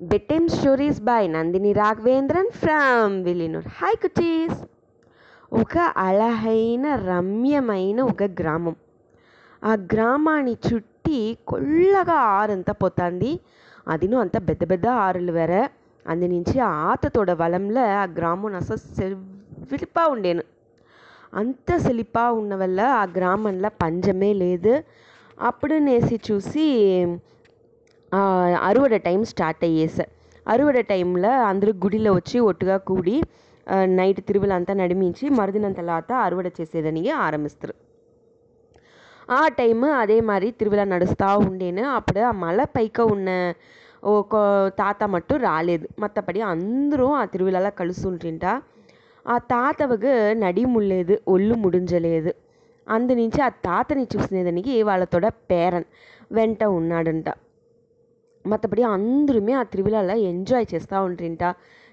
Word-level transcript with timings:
Bedtime 0.00 0.48
stories 0.48 1.00
by 1.00 1.28
Nandini 1.28 1.72
Raghavendran 1.72 2.50
from 2.50 3.12
Villianur 3.24 3.66
hi 3.78 3.96
cuties 3.96 4.58
ఒక 5.52 5.76
అళహైన 5.96 6.94
రమ్యమైన 7.08 8.00
ఒక 8.02 8.22
గ్రామం. 8.40 8.74
ఆ 9.64 9.72
గ్రామాన్ని 9.92 10.56
చుట్టి 10.66 11.18
కొల్లగా 11.48 12.18
ఆరంతా 12.38 12.72
పోతుంది. 12.72 13.32
అదిను 13.88 14.16
అంత 14.18 14.36
పెద్ద 14.48 14.70
పెద్ద 14.70 14.86
ఆరులు 15.04 15.32
వేరే. 15.32 15.62
అందు 16.06 16.26
నుంచి 16.26 16.60
ఆతతోడ 16.60 17.30
వలంలో 17.32 17.84
ఆ 17.94 18.04
గ్రామం 18.18 18.54
అసలు 18.54 18.80
సెలిపా 19.70 20.06
ఉండేను. 20.06 20.44
అంత 21.34 21.76
సెలిపా 21.76 22.30
ఉన్న 22.30 22.54
వల్ల 22.54 22.80
ఆ 22.80 23.04
గ్రామంలో 23.16 23.70
పంజమే 23.82 24.32
లేదు. 24.34 24.74
అప్పుడు 25.40 25.74
నేసి 25.74 26.20
చూసి 26.28 26.66
అరువడ 28.66 28.94
టైం 29.06 29.20
స్టార్ట్ 29.30 29.62
అయ్యేసా 29.68 30.04
అరువడ 30.46 30.78
టైంలో 30.90 31.32
అందరూ 31.50 31.72
గుడిలో 31.84 32.10
వచ్చి 32.18 32.38
ఒట్టుగా 32.50 32.76
కూడి 32.90 33.16
నైట్ 33.98 34.20
తిరుమల 34.28 34.52
అంతా 34.58 34.72
నడిమించి 34.74 35.24
మరుదినం 35.38 35.72
తర్వాత 35.80 36.10
అరువడ 36.26 36.48
చేసేదని 36.58 37.02
ఆరంభిస్తారు. 37.24 37.74
ఆ 39.30 39.42
టైము 39.58 39.88
అదే 40.02 40.16
மாதிரி 40.30 40.48
తిరువిలా 40.60 40.84
నడుస్తూ 40.92 41.28
ఉండేను. 41.48 41.84
అప్పుడు 41.98 42.20
ఆ 42.28 42.32
మల 42.44 42.60
పైక 42.76 43.00
ఉన్న 43.14 43.30
ఒక 44.12 44.34
తాత 44.80 45.02
మట్టు 45.14 45.34
రాలేదు. 45.46 45.86
మత్తపడి 46.02 46.40
అందరూ 46.52 47.06
ఆ 47.20 47.24
తిరువిలాలో 47.34 47.70
కలుసుంటుంటా 47.80 48.52
ఆ 49.26 49.36
తాతవకు 49.52 50.12
నడి 50.42 50.64
ముల్లేదు 50.72 51.14
ఒళ్ళు 51.34 51.54
ముడించలేదు 51.62 52.30
అందు 52.86 53.12
నుంచి 53.20 53.40
ఆ 53.40 53.50
తాతని 53.66 54.04
చూసినేదానికి 54.12 54.74
వాళ్ళతోడ 54.88 55.26
పేరన్ 55.50 55.86
వెంట 56.36 56.62
ఉన్నాడంట. 56.78 57.28
మొత్తపడి 58.46 58.82
అందరూ 58.82 59.54
ఆ 59.54 59.62
తిరువిలాలో 59.62 60.14
ఎంజాయ్ 60.30 60.66
చేస్తూ 60.74 61.04
ఉంటుంటా. 61.04 61.48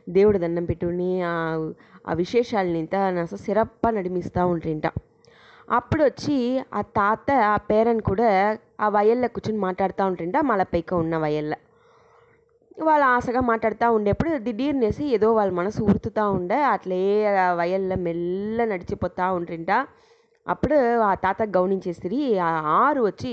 దేవుడు 0.09 0.37
దండం 0.37 0.65
పెట్టుకుని 0.65 1.21
ఆ 2.07 2.13
విశేషాలనింతా 2.13 3.09
నస 3.09 3.33
సిరప్ప 3.35 3.89
నడిమిస్తూ 3.89 4.47
ఉంటుంటా. 4.47 4.89
అప్పుడు 5.69 6.03
వచ్చి 6.03 6.37
ఆ 6.73 6.81
తాత 6.81 7.31
ఆ 7.45 7.57
పేరెంట్ 7.69 8.01
కూడా 8.01 8.29
ఆ 8.79 8.89
వయల్లో 8.89 9.27
కూర్చొని 9.27 9.59
మాట్లాడుతూ 9.59 10.03
మల 10.41 10.63
పెయ్యక 10.63 10.93
ఉన్న 10.93 11.17
వయల్లో. 11.17 11.57
వాళ్ళు 12.83 13.05
ఆశగా 13.05 13.39
మాట్లాడుతూ 13.41 13.93
ఉండేప్పుడు 13.93 14.37
దిడీర్నేసి 14.37 15.05
ఏదో 15.05 15.33
వాళ్ళ 15.33 15.53
మనసు 15.53 15.83
ఉరుతుతూ 15.83 16.31
ఉండే 16.31 16.61
అట్లే 16.63 16.99
ఆ 17.37 17.53
వయల్లో 17.53 17.95
మెల్ల 17.95 18.65
నడిచిపోతూ 18.65 19.33
ఉంటుంటా. 19.33 19.77
అప్పుడు 20.47 20.77
ఆ 20.99 21.13
తాత 21.15 21.41
గమనించేసిరి 21.57 22.39
ఆ 22.39 22.49
ఆరు 22.83 23.01
వచ్చి 23.01 23.31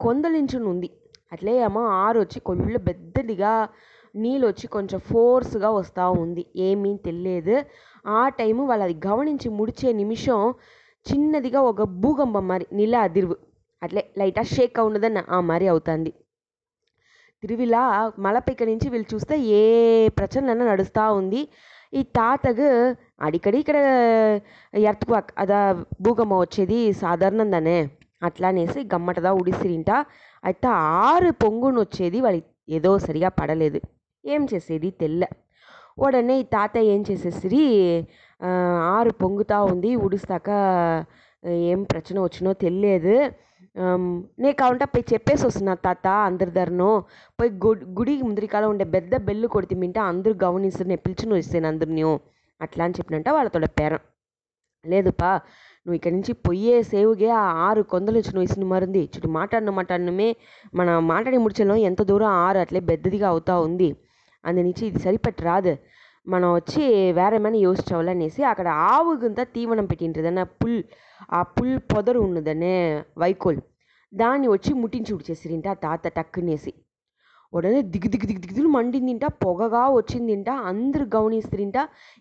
కొందలించునుంది. 0.00 0.88
అట్లే 1.32 1.52
ఏమో 1.58 1.86
ఆరు 1.86 2.20
వచ్చి 2.20 2.40
కొళ్ళు 2.40 2.78
పెద్దదిగా 2.78 3.68
నీళ్ళు 4.16 4.46
వచ్చి 4.46 4.66
కొంచెం 4.66 4.98
ఫోర్స్గా 5.00 5.70
వస్తూ 5.70 6.10
ఉంది. 6.10 6.46
ఏమీ 6.56 6.96
తెలియదు. 6.96 7.64
ఆ 8.06 8.28
టైము 8.28 8.66
వాళ్ళు 8.66 8.84
అది 8.84 8.96
గమనించి 9.06 9.48
ముడిచే 9.48 9.92
నిమిషం 9.92 10.54
చిన్నదిగా 11.06 11.60
ఒక 11.60 11.82
భూకంపం 11.82 12.48
మరి 12.48 12.66
నీళ్ళ 12.72 12.96
అదిరువు. 12.96 13.36
అట్లే 13.82 14.10
లైటా 14.18 14.42
షేక్ 14.42 14.78
అవున్నదన్న 14.78 15.24
ఆ 15.30 15.40
మరి 15.40 15.68
అవుతుంది. 15.68 16.12
తిరువిలా 17.42 18.12
మలపిక 18.18 18.62
నుంచి 18.62 18.88
వీళ్ళు 18.88 19.14
చూస్తే 19.14 19.38
ఏ 19.38 20.08
ప్రచన్న 20.08 20.52
నడుస్తూ 20.52 21.14
ఉంది. 21.14 21.48
ఈ 21.94 22.02
తాతకు 22.02 22.68
అడికడి 23.20 23.58
ఇక్కడ 23.58 23.76
ఎర్త్క్వాక్ 24.74 25.32
అదా 25.38 25.58
భూకంపం 26.00 26.38
వచ్చేది 26.38 26.92
సాధారణం 26.92 27.52
దానే 27.52 27.78
అట్లా 28.28 28.48
అనేసి 28.52 28.80
గమ్మటదా 28.94 29.30
ఉడిసిరింట 29.40 29.90
అయితే 30.44 30.68
ఆరు 31.08 31.30
పొంగును 31.42 31.78
వచ్చేది 31.84 32.18
వాళ్ళకి 32.20 32.48
ఏదో 32.76 32.90
సరిగా 33.06 33.30
పడలేదు. 33.40 33.78
ఏం 34.24 34.42
చేసేది? 34.52 34.90
తెల్ల. 35.00 35.22
ఉడనే 36.04 36.34
ఈ 36.42 36.44
తాత 36.54 36.76
ఏం 36.92 37.00
చేసేసిరి? 37.10 37.64
ఆరు 38.94 39.10
పొంగుతా 39.22 39.58
ఉంది 39.72 39.90
ఉడిస్తాక 40.06 40.48
ఏం 41.72 41.80
ప్రచన 41.92 42.16
వచ్చినో 42.26 42.52
తెలియదు. 42.64 43.16
నే 44.42 44.50
కావంట 44.60 44.84
పోయి 44.92 45.04
చెప్పేసి 45.12 45.42
వస్తున్నా 45.46 45.74
తాత 45.86 46.06
అందరి 46.28 46.52
ధరను 46.58 46.90
పోయి 47.38 47.50
గుడి 47.64 47.84
గుడి 47.98 48.12
ముందరికాల 48.22 48.64
ఉండే 48.72 48.86
పెద్ద 48.96 49.16
బెల్లు 49.28 49.48
కొడితే 49.54 49.74
మింటే 49.82 50.00
అందరూ 50.10 50.34
గమనిస్తారు 50.44 50.88
నేను 50.92 51.02
పిలిచిన 51.06 51.32
వస్తాను 51.38 51.68
అందరినీ. 51.72 52.04
అట్లా 52.60 52.82
అని 52.86 52.96
చెప్పినంట 52.98 53.28
వాళ్ళతోడ 53.36 53.66
పేరం. 53.78 54.02
లేదుపా 54.84 55.30
నువ్వు 55.86 55.94
ఇక్కడి 55.94 56.14
నుంచి 56.14 56.32
పొయ్యే 56.32 56.82
సేవుగే 56.82 57.28
ఆ 57.28 57.46
ఆరు 57.66 57.82
కొందలు 57.82 58.16
వచ్చి 58.18 58.32
నువ్వు 58.34 58.42
ఇసిన 58.42 58.64
మరింది 58.64 59.02
చుట్టూ 59.04 59.28
మాట్లాడిన 59.28 59.70
మాట్లాడినమే 59.70 60.36
మన 60.74 60.98
మాట్లాడి 60.98 61.38
ముడిచలో 61.38 61.76
ఎంత 61.76 62.02
దూరం 62.02 62.26
ఆరు 62.26 62.58
అట్లే 62.58 62.80
పెద్దదిగా 62.80 63.28
అవుతా 63.28 63.60
ఉంది. 63.60 63.96
అందునించి 64.44 64.86
ఇది 64.86 64.98
సరిపట్టి 64.98 65.42
రాదు. 65.42 65.76
మనం 66.28 66.54
వచ్చి 66.54 67.12
వేరేమైనా 67.12 67.58
యోచించవాలనేసి 67.58 68.42
అక్కడ 68.44 68.68
ఆవుగంతా 68.68 69.44
తీవనం 69.44 69.86
పెట్టింటుందన్న 69.86 70.42
పుల్ 70.42 70.82
ఆ 71.32 71.42
పుల్ 71.42 71.78
పొదరు 71.78 72.20
ఉన్నదనే 72.20 73.02
వైకోల్. 73.18 73.60
దాన్ని 74.14 74.48
వచ్చి 74.48 74.74
ముట్టించి 74.74 75.14
ఉడిచేసిరింట 75.14 75.68
ఆ 75.68 75.74
తాత 75.74 76.08
టక్కునేసి. 76.08 76.72
ఉడనే 77.54 77.80
దిగు 77.92 78.08
దిగు 78.08 78.26
దిగు 78.26 78.40
దిగులు 78.42 78.68
మండిందింట 78.68 79.24
పొగగా 79.44 79.82
వచ్చిందింట 79.96 80.48
అందరూ 80.70 81.04
గమనిస్తుంట 81.14 81.76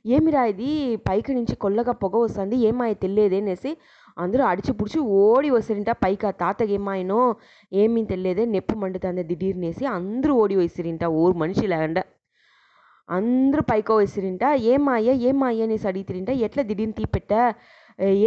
ఏమిరా 0.06 0.42
ఇది? 0.46 0.70
పైకి 1.08 1.32
నుంచి 1.34 1.56
కొల్లగా 1.56 1.94
పొగ 2.04 2.16
వస్తుంది 2.24 2.56
ఏమాయ 2.70 2.94
తెలియదే 3.04 3.38
అనేసి 3.38 3.72
అందరూ 4.18 4.44
అడిచి 4.44 4.72
పుడిచి 4.72 5.00
ఓడి 5.20 5.50
వస్తారింట 5.50 5.92
పైకి 6.04 6.26
ఆ 6.28 6.34
తాతకి 6.42 6.74
ఏమాయనో 6.74 7.22
ఏమీ 7.72 8.02
తెలియదే 8.06 8.46
నెప్పు 8.46 8.76
మండుతుంది 8.76 9.24
దిడీర్నేసి 9.32 9.86
అందరూ 9.96 10.34
ఓడి 10.36 10.56
వేసిరింట 10.56 11.04
ఊరు 11.22 11.36
మనిషి 11.36 11.66
లేకుండా 11.68 12.04
అందరూ 13.10 13.62
పైకో 13.72 13.96
వేసిరింట 13.96 14.44
ఏమాయ 14.74 15.10
ఏమాయ 15.30 15.64
అనేసి 15.64 15.88
అడిగితిరింట 15.88 16.30
ఎట్లా 16.48 16.64
దిడీని 16.64 16.94
తీపెట్ట? 16.94 17.32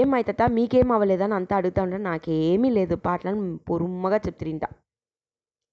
ఏమైతా 0.01 0.47
మీకేం 0.57 0.91
అవ్వలేదని 0.93 1.35
అంతా 1.35 1.55
అడుగుతా 1.57 1.81
ఉంటా 1.83 1.99
నాకేమీ 2.05 2.69
లేదు 2.71 2.97
పాటలను 3.07 3.47
పొరుమ్మగా 3.69 4.19
చెప్తిరింట 4.27 4.65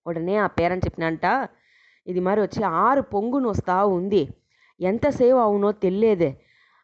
ఉడనే 0.06 0.36
ఆ 0.38 0.48
పేరని 0.58 0.84
చెప్పినంట. 0.86 1.26
ఇది 2.08 2.22
మరి 2.22 2.40
వచ్చి 2.42 2.62
ఆరు 2.82 3.02
పొంగును 3.14 3.48
వస్తా 3.50 3.76
ఉంది. 3.98 4.24
ఎంత 4.80 5.06
సేవ్ 5.18 5.38
అవునో 5.40 5.70
తెలియదే 5.84 6.32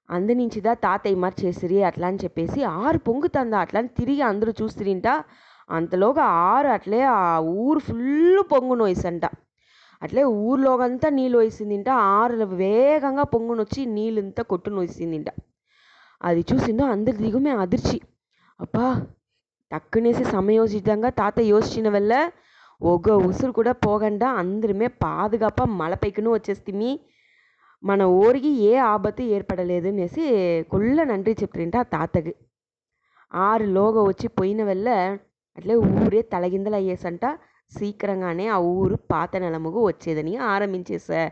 అందునించిదా 0.10 0.72
తాతయ్య 0.84 1.18
మరి 1.18 1.36
చేసిరి 1.42 1.80
అట్లా 1.84 2.08
అని 2.08 2.22
చెప్పేసి 2.24 2.60
ఆరు 2.78 3.00
పొంగుతుందా 3.08 3.58
అట్లా 3.64 3.80
అని 3.80 3.92
తిరిగి 4.00 4.24
అందరూ 4.30 4.52
చూస్తురింట 4.62 5.08
అంతలోగా 5.70 6.24
ఆరు 6.48 6.70
అట్లే 6.76 7.02
ఆ 7.14 7.20
ఊరు 7.60 7.82
ఫుల్ 7.88 8.08
పొంగును 8.52 8.84
వేసంట 8.84 9.26
అట్లే 10.02 10.24
ఊర్లోకంతా 10.44 11.08
నీళ్ళు 11.10 11.38
వేసిందింట 11.38 11.90
ఆరు 12.14 12.34
వేగంగా 12.60 13.26
పొంగును 13.34 13.62
వచ్చి 13.62 13.82
నీళ్ళంతా 13.96 14.44
కొట్టును 14.52 14.82
వేసిందింట 14.82 15.30
అది 16.22 16.42
చూసిందో 16.50 16.86
అందరి 16.94 17.18
దిగుమే 17.18 17.52
అదిర్చి. 17.64 17.98
అబ్బా! 18.60 18.88
టక్కునేసి 19.72 20.24
సమయోచితంగా 20.34 21.10
తాత 21.20 21.40
యోచించిన 21.50 21.88
వల్ల 21.90 22.14
ఒక 22.82 23.10
ఉసురు 23.10 23.52
కూడా 23.52 23.72
పోకుండా 23.72 24.30
అందరమే 24.30 24.88
పాదుగాప 24.88 25.64
మలపైకను 25.64 26.32
వచ్చేస్తిమి. 26.32 27.00
మన 27.84 28.04
ఊరికి 28.04 28.48
ఏ 28.48 28.76
ఆపత్తు 28.76 29.22
ఏర్పడలేదు 29.22 29.88
అనేసి 29.88 30.24
కుళ్ళ 30.72 31.04
నండ్రి 31.04 31.36
చెప్తుంట 31.42 31.78
ఆ 31.78 31.82
తాతకి. 31.82 32.36
ఆరు 33.34 33.64
లోగా 33.64 34.02
వచ్చి 34.02 34.28
పోయిన 34.28 34.64
వల్ల 34.64 35.18
అట్లే 35.58 35.76
ఊరే 35.76 36.22
తలగిందలు 36.22 36.76
అయ్యేసంట 36.76 37.26
శీఘ్రంగానే 37.78 38.48
ఆ 38.48 38.58
ఊరు 38.58 38.96
పాత 38.96 39.38
నెలముగు 39.38 39.88
వచ్చేదని 39.88 40.38
ఆరంభించేసా. 40.38 41.32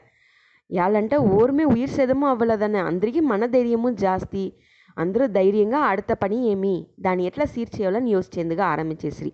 యాలంటే 0.72 1.18
ఊరిమే 1.18 1.64
ఉయిర్ 1.64 1.90
సేదము 1.90 2.28
అవ్వలేదని 2.28 2.78
అందరికీ 2.78 3.20
మన 3.20 3.46
ధైర్యము 3.46 3.90
జాస్తి. 3.90 4.54
అందరూ 4.98 5.28
ధైర్యంగా 5.28 5.78
ఆడత 5.78 6.12
పని 6.24 6.48
ఏమి? 6.48 6.88
దాన్ని 7.00 7.26
ఎట్లా 7.26 7.46
సీర్ 7.46 7.70
చేయాలని 7.80 8.12
యోచించేందుగా 8.12 8.66
ఆరంభించేసిరి. 8.66 9.34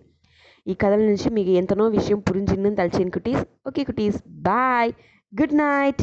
ఈ 0.66 0.74
కథల 0.74 0.96
నుంచి 0.96 1.30
మీకు 1.30 1.50
ఎంతనో 1.50 1.88
విషయం 1.88 2.18
పురించిందని 2.18 2.76
తలచేను 2.76 3.10
cuties. 3.10 3.44
Okay 3.68 3.84
cuties. 3.84 4.22
Bye. 4.28 4.92
Good 5.40 5.54
night. 5.54 6.02